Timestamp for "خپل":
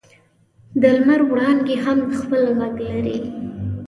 2.19-2.41